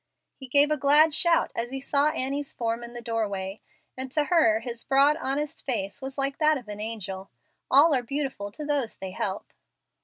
[0.35, 3.59] He gave a glad shout as he saw Annie's form in the doorway,
[3.95, 7.29] and to her his broad, honest face was like that of an angel.
[7.69, 9.53] All are beautiful to those they help.